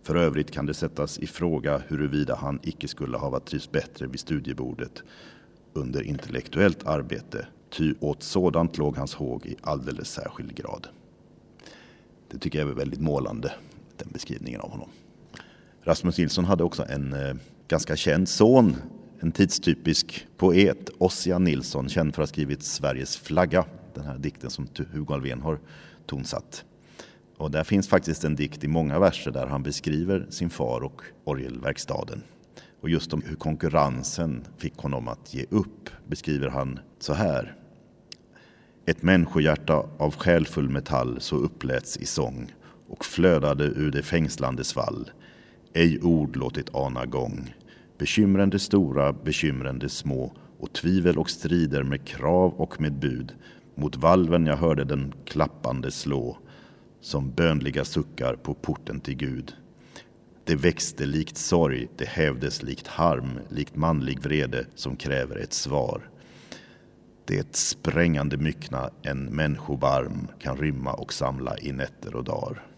För 0.04 0.16
övrigt 0.16 0.52
kan 0.52 0.66
det 0.66 0.74
sättas 0.74 1.20
i 1.20 1.28
fråga 1.28 1.82
huruvida 1.88 2.36
han 2.36 2.60
icke 2.64 2.88
skulle 2.88 3.18
hava 3.18 3.40
trivts 3.40 3.72
bättre 3.72 4.08
vid 4.08 4.20
studiebordet 4.20 5.04
under 5.74 6.02
intellektuellt 6.02 6.86
arbete, 6.88 7.48
ty 7.70 7.94
åt 8.00 8.24
sådant 8.24 8.78
låg 8.78 8.98
hans 8.98 9.16
håg 9.16 9.46
i 9.46 9.56
alldeles 9.62 10.08
särskild 10.08 10.56
grad. 10.56 10.88
Det 12.32 12.38
tycker 12.38 12.60
jag 12.60 12.70
är 12.70 12.74
väldigt 12.74 13.02
målande, 13.02 13.54
den 13.98 14.08
beskrivningen 14.14 14.62
av 14.62 14.72
honom. 14.72 14.90
Rasmus 15.88 16.18
Nilsson 16.18 16.46
hade 16.46 16.63
också 16.63 16.86
en 16.89 17.13
eh, 17.13 17.36
ganska 17.68 17.96
känd 17.96 18.30
son, 18.30 18.75
en 19.20 19.32
tidstypisk 19.32 20.27
poet, 20.38 20.89
Ossian 20.98 21.44
Nilsson, 21.44 21.89
känd 21.89 22.15
för 22.15 22.24
att 22.24 22.30
ha 22.30 22.34
skrivit 22.34 22.63
Sveriges 22.63 23.18
flagga, 23.18 23.65
den 23.94 24.06
här 24.06 24.18
dikten 24.18 24.50
som 24.50 24.68
Hugo 24.92 25.13
Alfvén 25.13 25.42
har 25.42 25.60
tonsatt. 26.06 26.65
Och 27.38 27.51
där 27.51 27.63
finns 27.63 27.88
faktiskt 27.88 28.24
en 28.24 28.36
dikt 28.36 28.63
i 28.63 28.68
många 28.68 29.00
verser 29.00 29.32
där 29.32 29.48
han 29.48 29.63
beskriver 29.63 30.27
sin 30.30 30.50
far 30.50 30.82
och 30.82 31.01
orgelverkstaden. 31.24 32.24
Och 32.82 32.89
just 32.89 33.13
om 33.13 33.22
hur 33.25 33.36
konkurrensen 33.36 34.44
fick 34.58 34.77
honom 34.77 35.08
att 35.08 35.34
ge 35.34 35.46
upp 35.50 35.89
beskriver 36.08 36.50
han 36.50 36.80
så 37.00 37.13
här. 37.13 37.56
Ett 38.86 39.04
människohjärta 39.04 39.86
av 39.98 40.15
själfull 40.15 40.70
metall 40.70 41.18
så 41.20 41.36
uppläts 41.36 41.98
i 41.98 42.06
sång 42.06 42.54
och 42.88 43.06
flödade 43.06 43.63
ur 43.63 43.92
det 43.92 44.04
fängslande 44.04 44.63
svall. 44.63 45.10
Ej 45.77 46.00
ord 46.01 46.36
låtit 46.36 46.75
ana 46.75 47.05
gång. 47.05 47.53
Bekymrande 47.98 48.60
stora, 48.60 49.13
bekymrande 49.13 49.89
små 49.89 50.34
och 50.60 50.74
tvivel 50.74 51.17
och 51.17 51.29
strider 51.29 51.84
med 51.84 52.08
krav 52.08 52.53
och 52.53 52.82
med 52.82 52.94
bud. 52.94 53.34
Mot 53.75 53.96
valven 53.96 54.46
jag 54.46 54.58
hörde 54.58 54.84
den 54.84 55.13
klappande 55.25 55.91
slå 55.91 56.38
som 57.01 57.32
bönliga 57.32 57.86
suckar 57.86 58.36
på 58.36 58.53
porten 58.53 59.00
till 59.00 59.15
Gud. 59.15 59.53
Det 60.44 60.55
växte 60.55 61.05
likt 61.05 61.38
sorg, 61.38 61.88
det 61.98 62.08
hävdes 62.08 62.63
likt 62.63 62.88
harm, 62.88 63.39
likt 63.50 63.75
manlig 63.75 64.20
vrede 64.20 64.65
som 64.75 64.96
kräver 64.96 65.36
ett 65.36 65.53
svar. 65.53 66.10
Det 67.25 67.55
sprängande 67.55 68.38
myckna 68.38 68.89
en 69.01 69.25
människovarm 69.25 70.27
kan 70.39 70.58
rymma 70.58 70.94
och 70.94 71.13
samla 71.13 71.58
i 71.58 71.72
nätter 71.72 72.15
och 72.15 72.24
dagar. 72.24 72.75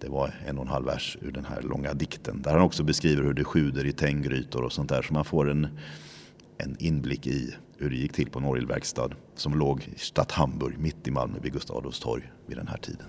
Det 0.00 0.08
var 0.08 0.34
en 0.46 0.58
och 0.58 0.64
en 0.64 0.68
halv 0.68 0.86
vers 0.86 1.18
ur 1.20 1.32
den 1.32 1.44
här 1.44 1.62
långa 1.62 1.94
dikten 1.94 2.42
där 2.42 2.52
han 2.52 2.62
också 2.62 2.82
beskriver 2.84 3.22
hur 3.22 3.34
det 3.34 3.44
sjuder 3.44 3.86
i 3.86 3.92
tänggrytor 3.92 4.62
och 4.62 4.72
sånt 4.72 4.88
där 4.88 5.02
så 5.02 5.14
man 5.14 5.24
får 5.24 5.50
en, 5.50 5.68
en 6.58 6.76
inblick 6.78 7.26
i 7.26 7.54
hur 7.78 7.90
det 7.90 7.96
gick 7.96 8.12
till 8.12 8.30
på 8.30 8.38
en 8.38 8.44
orgelverkstad 8.44 9.10
som 9.34 9.58
låg 9.58 9.88
i 9.96 9.98
Stadt 9.98 10.32
Hamburg 10.32 10.78
mitt 10.78 11.08
i 11.08 11.10
Malmö 11.10 11.38
vid 11.42 11.52
Gustav 11.52 11.76
Adolfs 11.76 12.00
torg 12.00 12.32
vid 12.46 12.56
den 12.56 12.68
här 12.68 12.78
tiden. 12.78 13.06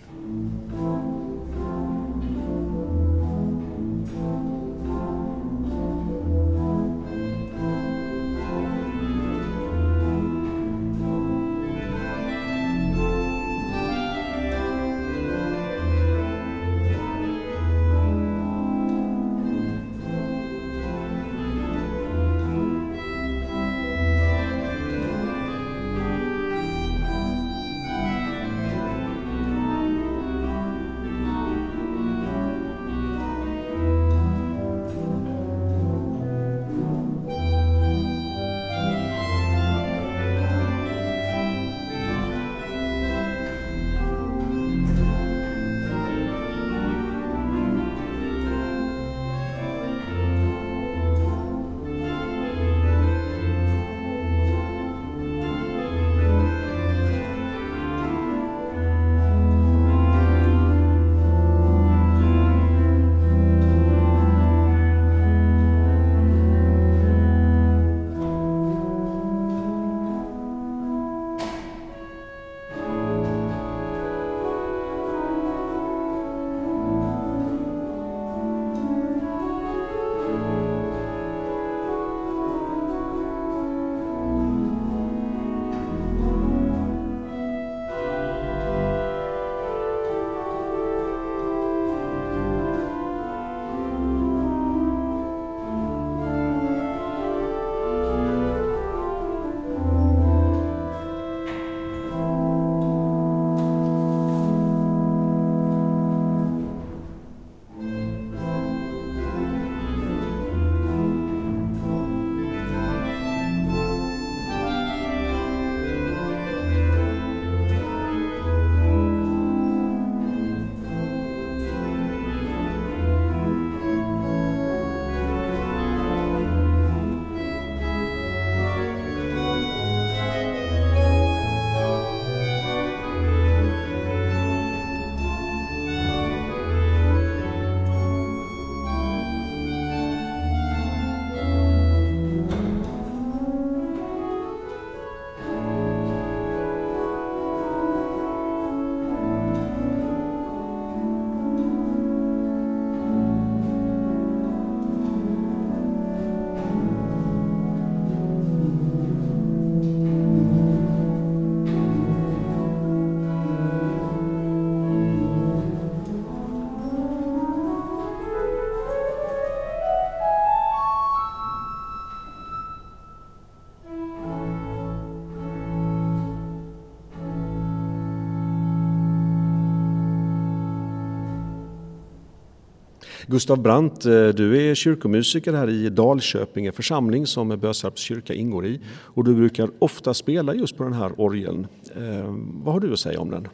Gustav 183.28 183.62
Brandt, 183.62 184.06
eh, 184.06 184.28
du 184.28 184.70
är 184.70 184.76
kyrkomusiker 184.76 185.54
här 185.54 185.70
i 185.70 185.90
Dalköpinge 185.90 186.72
församling 186.72 187.28
som 187.28 187.50
Bösarps 187.50 188.02
kyrka 188.02 188.34
ingår 188.34 188.66
i 188.66 188.80
och 188.88 189.24
du 189.24 189.36
brukar 189.36 189.70
ofta 189.80 190.14
spela 190.14 190.56
just 190.56 190.78
på 190.78 190.84
den 190.84 190.94
här 190.94 191.22
orgeln. 191.22 191.68
Eh, 191.96 192.36
vad 192.64 192.74
har 192.74 192.80
du 192.80 192.94
att 192.94 193.00
säga 193.00 193.20
om 193.20 193.32
den? 193.32 193.48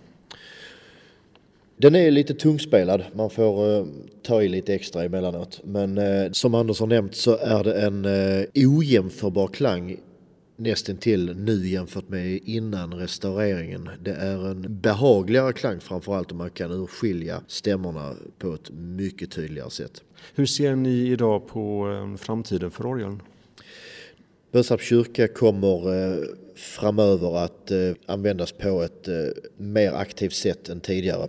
Den 1.78 1.96
är 1.96 2.12
lite 2.12 2.34
tungspelad, 2.34 3.04
man 3.14 3.30
får 3.30 3.78
eh, 3.78 3.86
ta 4.24 4.44
i 4.44 4.48
lite 4.48 4.74
extra 4.74 5.04
emellanåt. 5.04 5.62
Men 5.64 6.00
som 6.34 6.56
Anders 6.56 6.80
har 6.80 6.88
nämnt 6.88 7.16
så 7.16 7.38
är 7.38 7.64
det 7.64 7.74
en 7.74 8.06
ojämförbar 8.56 9.48
klang 9.48 9.98
nästan 10.58 10.98
till 10.98 11.36
nu 11.38 11.68
jämfört 11.68 12.10
med 12.10 12.40
innan 12.44 12.94
restaureringen. 12.94 13.90
Det 14.04 14.14
är 14.14 14.52
en 14.52 14.80
behagligare 14.82 15.54
klang 15.54 15.80
framförallt 15.80 16.32
om 16.32 16.38
man 16.38 16.50
kan 16.50 16.72
urskilja 16.72 17.42
stämmorna 17.48 18.16
på 18.38 18.54
ett 18.54 18.70
mycket 18.72 19.32
tydligare 19.32 19.70
sätt. 19.70 20.04
Hur 20.36 20.46
ser 20.46 20.76
ni 20.76 21.08
idag 21.08 21.48
på 21.48 21.88
framtiden 22.20 22.72
för 22.72 22.86
orgeln? 22.86 23.22
Bösarps 24.52 24.84
kyrka 24.84 25.28
kommer 25.28 25.88
framöver 26.58 27.38
att 27.38 27.72
eh, 27.72 27.92
användas 28.06 28.52
på 28.52 28.82
ett 28.82 29.08
eh, 29.08 29.14
mer 29.58 29.92
aktivt 29.92 30.34
sätt 30.34 30.70
än 30.70 30.80
tidigare. 30.80 31.28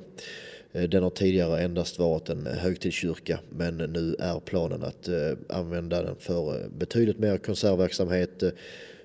Eh, 0.73 0.83
den 0.83 1.03
har 1.03 1.11
tidigare 1.11 1.61
endast 1.61 1.99
varit 1.99 2.29
en 2.29 2.47
högtidskyrka 2.47 3.39
men 3.51 3.77
nu 3.77 4.17
är 4.19 4.41
planen 4.41 4.83
att 4.83 5.09
använda 5.49 6.03
den 6.03 6.17
för 6.17 6.69
betydligt 6.69 7.19
mer 7.19 7.39
konsertverksamhet, 7.39 8.43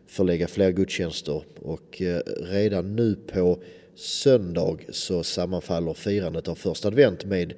förlägga 0.07 0.47
fler 0.47 0.71
gudstjänster 0.71 1.43
och 1.61 2.01
eh, 2.01 2.19
redan 2.41 2.95
nu 2.95 3.15
på 3.15 3.59
söndag 3.95 4.77
så 4.89 5.23
sammanfaller 5.23 5.93
firandet 5.93 6.47
av 6.47 6.55
första 6.55 6.87
advent 6.87 7.25
med 7.25 7.53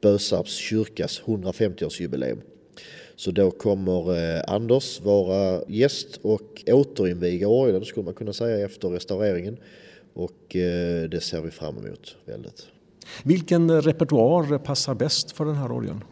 Bösarps 0.00 0.54
kyrkas 0.56 1.22
150-årsjubileum. 1.24 2.40
Så 3.16 3.30
då 3.30 3.50
kommer 3.50 4.16
eh, 4.16 4.42
Anders 4.46 5.00
vara 5.00 5.62
gäst 5.68 6.20
och 6.22 6.62
återinviga 6.66 7.48
orgeln 7.48 7.84
skulle 7.84 8.04
man 8.04 8.14
kunna 8.14 8.32
säga 8.32 8.66
efter 8.66 8.88
restaureringen. 8.88 9.56
Och 10.12 10.56
eh, 10.56 11.08
det 11.08 11.20
ser 11.20 11.40
vi 11.40 11.50
fram 11.50 11.78
emot 11.78 12.16
väldigt. 12.24 12.66
Vilken 13.24 13.82
repertoar 13.82 14.58
passar 14.58 14.94
bäst 14.94 15.32
för 15.32 15.44
den 15.44 15.54
här 15.54 15.72
orgeln? 15.72 16.04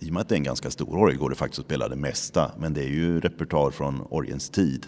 I 0.00 0.08
och 0.08 0.12
med 0.12 0.20
att 0.20 0.28
det 0.28 0.34
är 0.34 0.36
en 0.36 0.42
ganska 0.42 0.70
stor 0.70 0.96
orgel 0.96 1.18
går 1.18 1.30
det 1.30 1.36
faktiskt 1.36 1.58
att 1.58 1.66
spela 1.66 1.88
det 1.88 1.96
mesta, 1.96 2.52
men 2.58 2.74
det 2.74 2.84
är 2.84 2.88
ju 2.88 3.20
repertoar 3.20 3.70
från 3.70 4.02
orgelns 4.10 4.50
tid. 4.50 4.86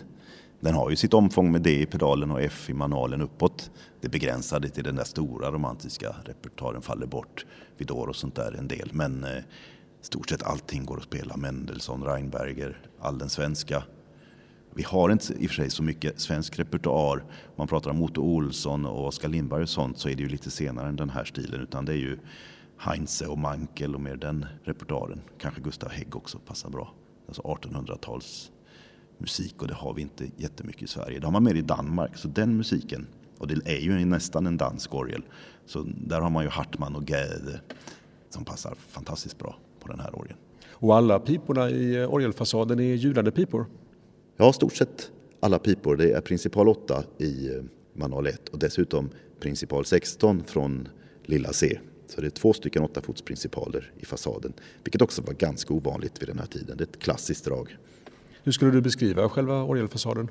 Den 0.61 0.75
har 0.75 0.91
ju 0.91 0.97
sitt 0.97 1.15
omfång 1.15 1.53
med 1.53 1.63
D 1.63 1.83
i 1.83 1.87
pedalen 1.87 2.31
och 2.31 2.43
F 2.43 2.71
i 2.71 2.73
manualen 2.73 3.21
uppåt. 3.21 3.71
Det 4.01 4.09
begränsade 4.09 4.69
till 4.69 4.85
den 4.85 4.97
där 4.97 5.05
stora 5.05 5.51
romantiska 5.51 6.17
repertoaren 6.25 6.83
faller 6.83 7.07
bort. 7.07 7.47
Vidor 7.77 8.09
och 8.09 8.17
sånt 8.17 8.35
där 8.35 8.57
en 8.59 8.69
del. 8.69 8.91
Men 8.93 9.25
eh, 9.25 9.43
stort 10.01 10.29
sett 10.29 10.43
allting 10.43 10.85
går 10.85 10.97
att 10.97 11.03
spela. 11.03 11.37
Mendelssohn, 11.37 12.05
Reinberger, 12.05 12.81
all 13.01 13.19
den 13.19 13.31
svenska. 13.31 13.83
Vi 14.75 14.83
har 14.83 15.11
inte 15.11 15.33
i 15.33 15.47
och 15.47 15.51
för 15.51 15.57
sig 15.57 15.71
så 15.71 15.83
mycket 15.83 16.21
svensk 16.21 16.59
repertoar. 16.59 17.17
Om 17.27 17.55
man 17.57 17.69
pratar 17.69 17.91
om 17.91 18.03
Otto 18.03 18.23
Olsson 18.23 18.87
och 18.87 19.07
Oskar 19.07 19.29
Lindberg 19.29 19.63
och 19.63 19.69
sånt 19.69 19.99
så 19.99 20.09
är 20.09 20.15
det 20.15 20.23
ju 20.23 20.29
lite 20.29 20.51
senare 20.51 20.89
än 20.89 20.97
den 20.97 21.11
här 21.11 21.25
stilen. 21.25 21.61
Utan 21.61 21.85
det 21.85 21.93
är 21.93 21.97
ju 21.97 22.19
Heinze 22.79 23.27
och 23.27 23.39
Mankel 23.39 23.95
och 23.95 24.01
mer 24.01 24.17
den 24.17 24.47
repertoaren. 24.63 25.21
Kanske 25.39 25.61
Gustav 25.61 25.91
Hägg 25.91 26.17
också 26.17 26.39
passar 26.39 26.71
bra. 26.71 26.95
Alltså 27.27 27.43
1800-tals 27.43 28.53
musik 29.19 29.63
och 29.63 29.69
det 29.69 29.75
har 29.75 29.95
vi 29.95 30.03
inte 30.03 30.25
jättemycket 30.37 30.83
i 30.83 30.87
Sverige. 30.87 31.19
Det 31.19 31.27
har 31.27 31.33
man 31.33 31.45
mer 31.45 31.55
i 31.55 31.63
Danmark. 31.63 32.17
Så 32.17 32.29
den 32.29 32.57
musiken, 32.57 33.07
och 33.39 33.47
det 33.47 33.55
är 33.65 33.81
ju 33.81 34.05
nästan 34.05 34.47
en 34.47 34.57
dansk 34.57 34.95
orgel. 34.95 35.23
Så 35.67 35.87
där 36.07 36.21
har 36.21 36.31
man 36.31 36.45
ju 36.45 36.51
Hartman 36.51 36.97
och 36.97 37.11
Gäde 37.11 37.61
som 38.31 38.45
passar 38.45 38.75
fantastiskt 38.75 39.39
bra 39.39 39.57
på 39.81 39.89
den 39.89 40.01
här 40.01 40.19
orgeln. 40.19 40.39
Och 40.71 40.97
alla 40.97 41.19
piporna 41.19 41.71
i 41.71 42.05
orgelfasaden 42.05 42.81
är 42.81 42.95
ljudande 42.95 43.31
pipor? 43.31 43.67
Ja, 44.37 44.53
stort 44.53 44.77
sett 44.77 45.11
alla 45.41 45.59
pipor. 45.59 45.97
Det 45.97 46.13
är 46.13 46.21
principal 46.21 46.69
8 46.69 47.03
i 47.19 47.49
eh, 47.49 47.63
manual 47.95 48.27
1 48.27 48.49
och 48.49 48.59
dessutom 48.59 49.11
principal 49.41 49.85
16 49.85 50.45
från 50.47 50.89
lilla 51.25 51.53
C. 51.53 51.79
Så 52.09 52.21
det 52.21 52.27
är 52.27 52.31
två 52.31 52.53
stycken 52.53 52.83
8 52.83 53.01
fots 53.01 53.23
principaler 53.23 53.93
i 53.99 54.05
fasaden, 54.05 54.53
vilket 54.85 55.03
också 55.03 55.23
var 55.23 55.35
ganska 55.35 55.75
ovanligt 55.75 56.23
vid 56.23 56.29
den 56.29 56.39
här 56.39 56.47
tiden. 56.47 56.77
Det 56.77 56.85
är 56.85 56.89
ett 56.89 56.99
klassiskt 56.99 57.45
drag. 57.45 57.77
Hur 58.43 58.53
skulle 58.53 58.71
du 58.71 58.81
beskriva 58.81 59.29
själva 59.29 59.63
orgelfasaden? 59.63 60.29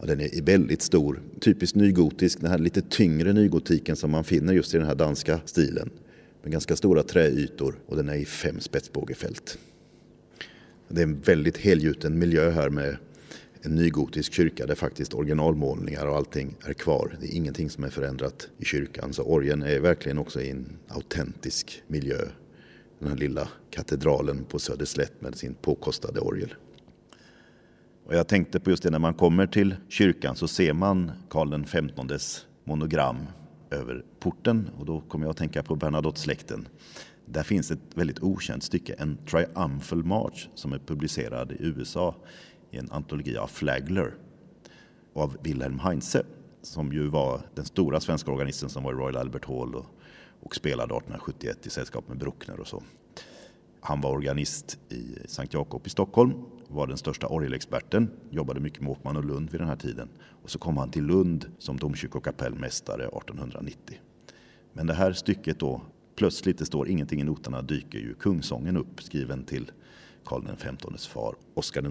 Ja, 0.00 0.06
den 0.06 0.20
är 0.20 0.42
väldigt 0.42 0.82
stor, 0.82 1.22
typiskt 1.40 1.76
nygotisk, 1.76 2.40
den 2.40 2.50
här 2.50 2.58
lite 2.58 2.82
tyngre 2.82 3.32
nygotiken 3.32 3.96
som 3.96 4.10
man 4.10 4.24
finner 4.24 4.52
just 4.52 4.74
i 4.74 4.78
den 4.78 4.86
här 4.86 4.94
danska 4.94 5.40
stilen 5.44 5.90
med 6.42 6.52
ganska 6.52 6.76
stora 6.76 7.02
träytor 7.02 7.78
och 7.86 7.96
den 7.96 8.08
är 8.08 8.14
i 8.14 8.24
fem 8.24 8.60
spetsbågefält. 8.60 9.58
Det 10.88 11.00
är 11.00 11.04
en 11.04 11.20
väldigt 11.20 11.56
helgjuten 11.56 12.18
miljö 12.18 12.50
här 12.50 12.70
med 12.70 12.96
en 13.64 13.74
nygotisk 13.74 14.32
kyrka 14.32 14.66
där 14.66 14.74
faktiskt 14.74 15.14
originalmålningar 15.14 16.06
och 16.06 16.16
allting 16.16 16.56
är 16.64 16.72
kvar. 16.72 17.16
Det 17.20 17.26
är 17.26 17.36
ingenting 17.36 17.70
som 17.70 17.84
är 17.84 17.90
förändrat 17.90 18.48
i 18.58 18.64
kyrkan 18.64 19.12
så 19.12 19.22
orgeln 19.22 19.62
är 19.62 19.80
verkligen 19.80 20.18
också 20.18 20.40
i 20.40 20.50
en 20.50 20.78
autentisk 20.88 21.82
miljö. 21.86 22.18
Den 22.98 23.08
här 23.08 23.16
lilla 23.16 23.48
katedralen 23.70 24.44
på 24.44 24.58
Söderslätt 24.58 25.22
med 25.22 25.34
sin 25.34 25.54
påkostade 25.54 26.20
orgel. 26.20 26.54
Och 28.06 28.14
jag 28.14 28.28
tänkte 28.28 28.60
på 28.60 28.70
just 28.70 28.82
det 28.82 28.90
när 28.90 28.98
man 28.98 29.14
kommer 29.14 29.46
till 29.46 29.76
kyrkan 29.88 30.36
så 30.36 30.48
ser 30.48 30.72
man 30.72 31.12
Karl 31.30 31.64
XVs 31.64 32.46
monogram 32.64 33.16
över 33.70 34.04
porten 34.20 34.70
och 34.78 34.86
då 34.86 35.00
kommer 35.00 35.24
jag 35.24 35.30
att 35.30 35.36
tänka 35.36 35.62
på 35.62 35.76
Bernadotte-släkten. 35.76 36.68
Där 37.26 37.42
finns 37.42 37.70
ett 37.70 37.78
väldigt 37.94 38.22
okänt 38.22 38.62
stycke, 38.62 38.94
en 38.98 39.18
Triumphal 39.30 40.04
March 40.04 40.48
som 40.54 40.72
är 40.72 40.78
publicerad 40.78 41.52
i 41.52 41.56
USA 41.58 42.14
i 42.74 42.78
en 42.78 42.90
antologi 42.90 43.36
av 43.36 43.46
Flagler 43.46 44.14
av 45.14 45.36
Wilhelm 45.42 45.78
Heinze 45.78 46.22
som 46.62 46.92
ju 46.92 47.08
var 47.08 47.40
den 47.54 47.64
stora 47.64 48.00
svenska 48.00 48.30
organisten 48.30 48.68
som 48.68 48.82
var 48.82 48.92
i 48.92 48.96
Royal 48.96 49.16
Albert 49.16 49.44
Hall 49.44 49.74
och, 49.74 49.86
och 50.40 50.56
spelade 50.56 50.94
1871 50.94 51.66
i 51.66 51.70
sällskap 51.70 52.08
med 52.08 52.18
Bruckner 52.18 52.60
och 52.60 52.66
så. 52.66 52.82
Han 53.80 54.00
var 54.00 54.10
organist 54.10 54.78
i 54.88 55.18
Sankt 55.26 55.54
Jakob 55.54 55.86
i 55.86 55.90
Stockholm, 55.90 56.32
var 56.68 56.86
den 56.86 56.96
största 56.96 57.26
orgelexperten, 57.26 58.10
jobbade 58.30 58.60
mycket 58.60 58.82
med 58.82 58.90
Åkman 58.90 59.16
och 59.16 59.24
Lund 59.24 59.50
vid 59.50 59.60
den 59.60 59.68
här 59.68 59.76
tiden. 59.76 60.08
Och 60.42 60.50
så 60.50 60.58
kom 60.58 60.76
han 60.76 60.90
till 60.90 61.04
Lund 61.04 61.46
som 61.58 61.76
domkyrkokapellmästare 61.76 63.02
1890. 63.04 64.00
Men 64.72 64.86
det 64.86 64.94
här 64.94 65.12
stycket 65.12 65.58
då, 65.58 65.82
plötsligt 66.16 66.58
det 66.58 66.66
står 66.66 66.88
ingenting 66.88 67.20
i 67.20 67.24
noterna, 67.24 67.62
dyker 67.62 67.98
ju 67.98 68.14
kungsången 68.14 68.76
upp 68.76 69.02
skriven 69.02 69.44
till 69.44 69.70
Karl 70.24 70.42
XVs 70.56 71.06
far, 71.06 71.34
Oscar 71.54 71.82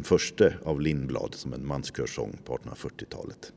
I 0.42 0.54
av 0.66 0.82
Lindblad 0.82 1.36
som 1.36 1.54
en 1.54 1.68
manskörsång 1.68 2.40
på 2.46 2.58
1840-talet. 2.58 3.54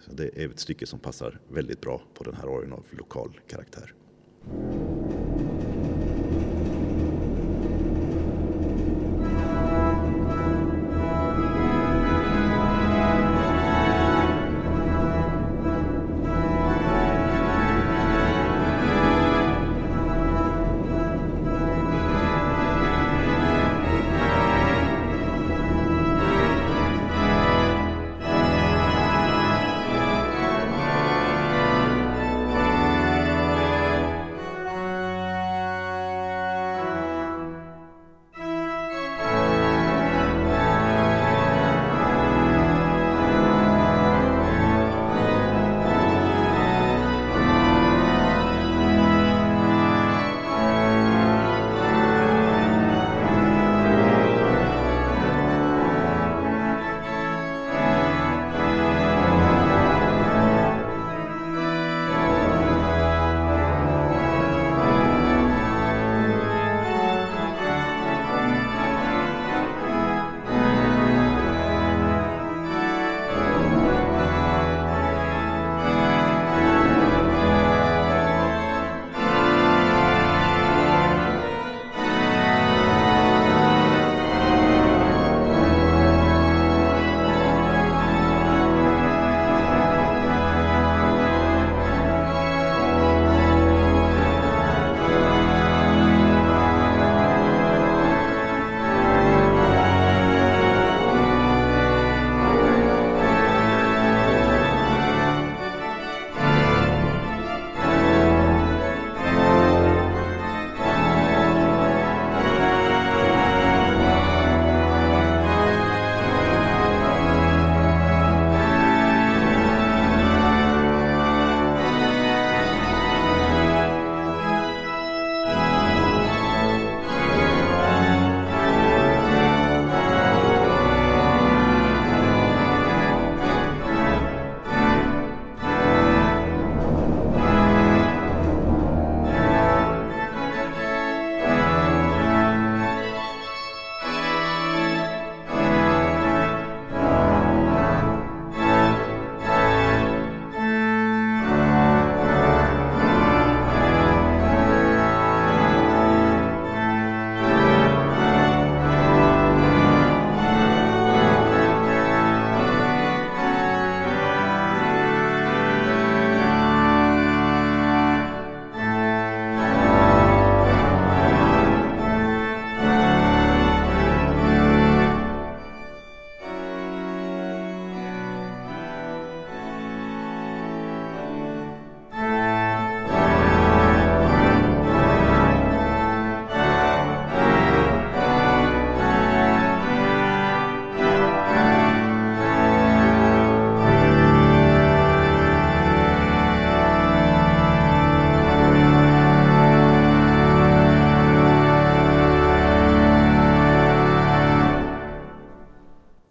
Så 0.00 0.12
det 0.12 0.38
är 0.38 0.48
ett 0.48 0.60
stycke 0.60 0.86
som 0.86 0.98
passar 0.98 1.40
väldigt 1.48 1.80
bra 1.80 2.02
på 2.14 2.24
den 2.24 2.34
här 2.34 2.48
orgeln 2.48 2.72
av 2.72 2.84
lokal 2.90 3.40
karaktär. 3.48 3.94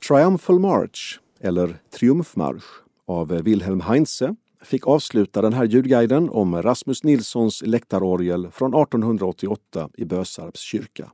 Triumphal 0.07 0.59
March, 0.59 1.19
eller 1.39 1.77
Triumfmarsch, 1.89 2.63
av 3.07 3.27
Wilhelm 3.27 3.81
Heinze 3.81 4.35
fick 4.61 4.87
avsluta 4.87 5.41
den 5.41 5.53
här 5.53 5.65
ljudguiden 5.65 6.29
om 6.29 6.61
Rasmus 6.61 7.03
Nilssons 7.03 7.61
läktarorgel 7.61 8.51
från 8.51 8.73
1888 8.73 9.89
i 9.93 10.05
Bösarps 10.05 10.59
kyrka. 10.59 11.11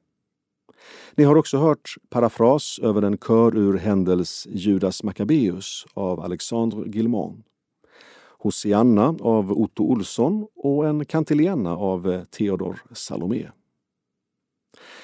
Ni 1.15 1.23
har 1.23 1.35
också 1.35 1.57
hört 1.57 1.95
parafras 2.09 2.79
över 2.83 3.01
en 3.01 3.17
kör 3.17 3.57
ur 3.57 3.77
Händels 3.77 4.47
Judas 4.49 5.03
Maccabeus 5.03 5.85
av 5.93 6.19
Alexandre 6.19 6.89
Guillemont. 6.89 7.45
Hosianna 8.39 9.15
av 9.21 9.51
Otto 9.51 9.83
Olsson 9.83 10.47
och 10.55 10.87
en 10.87 11.05
kantilena 11.05 11.77
av 11.77 12.25
Theodor 12.31 12.81
Salomé. 12.91 13.47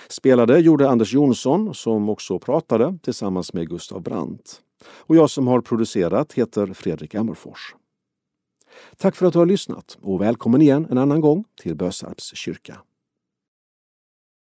Spelade 0.08 0.60
gjorde 0.60 0.90
Anders 0.90 1.14
Jonsson 1.14 1.74
som 1.76 2.10
också 2.10 2.40
pratade 2.40 2.98
tillsammans 3.04 3.54
med 3.54 3.70
Gustav 3.70 4.02
Brandt. 4.02 4.62
Och 4.86 5.16
jag 5.16 5.30
som 5.30 5.48
har 5.48 5.62
producerat 5.62 6.34
heter 6.34 6.74
Fredrik 6.74 7.16
Ammerfors. 7.16 7.76
Tack 8.98 9.16
för 9.16 9.26
att 9.26 9.34
du 9.34 9.40
har 9.40 9.46
lyssnat 9.46 9.98
och 10.02 10.22
välkommen 10.22 10.62
igen 10.62 10.88
en 10.90 10.98
annan 10.98 11.22
gång 11.22 11.44
till 11.62 11.76
Bösarps 11.76 12.36
kyrka. 12.36 12.78